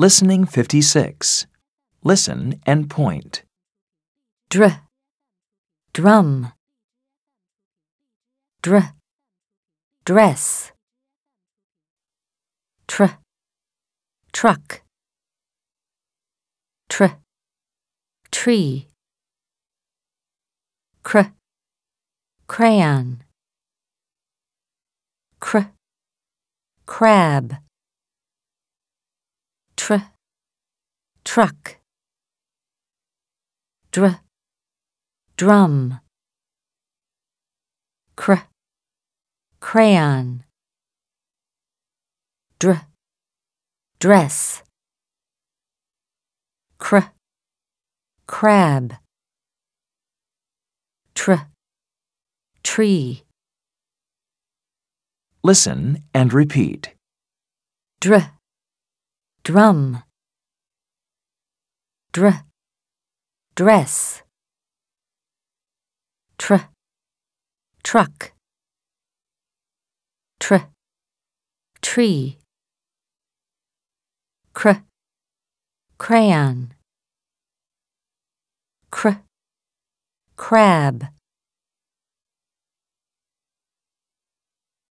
Listening 0.00 0.46
56. 0.46 1.46
Listen 2.02 2.58
and 2.64 2.88
point. 2.88 3.42
dr, 4.48 4.80
drum, 5.92 6.52
dr, 8.62 8.94
dress, 10.06 10.72
tr, 12.88 13.04
truck, 14.32 14.80
tr, 16.88 17.04
tree, 18.30 18.86
cr, 21.02 21.20
crayon, 22.46 23.22
cr, 25.40 25.58
crab, 26.86 27.56
tr, 29.80 29.96
truck, 31.32 31.76
dr, 33.92 34.18
drum, 35.36 36.00
cr, 38.16 38.34
crayon, 39.60 40.42
dr, 42.58 42.82
dress, 44.00 44.64
cr, 46.78 46.98
crab, 48.26 48.94
tr, 51.14 51.34
tree, 52.64 53.22
Listen 55.44 56.02
and 56.12 56.32
repeat. 56.32 56.88
dr, 58.00 58.32
drum, 59.44 60.02
dr, 62.12 62.42
dress, 63.54 64.22
tr, 66.38 66.56
truck, 67.84 68.32
tr, 70.40 70.56
tree, 71.80 72.38
cr, 74.54 74.70
crayon, 75.98 76.74
cr, 78.90 79.10
crab. 80.36 81.06